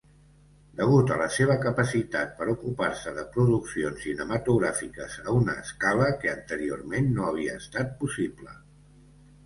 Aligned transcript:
Degut 0.77 1.11
a 1.15 1.17
la 1.21 1.27
seva 1.35 1.57
capacitat 1.65 2.31
per 2.39 2.47
ocupar-se 2.55 3.13
de 3.19 3.27
produccions 3.37 4.01
cinematogràfiques 4.07 5.21
a 5.27 5.39
una 5.43 5.59
escala 5.67 6.11
que 6.25 6.35
anteriorment 6.37 7.17
no 7.21 7.31
havia 7.33 7.59
estat 7.65 7.99
possible. 8.05 8.61